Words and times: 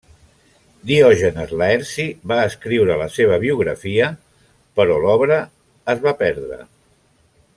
Diògenes 0.91 1.51
Laerci 1.61 2.05
va 2.31 2.37
escriure 2.51 2.97
la 3.03 3.09
seva 3.17 3.37
biografia 3.45 4.09
però 4.81 4.99
l'obra 5.05 5.39
es 5.97 6.03
va 6.09 6.19
perdre. 6.27 6.59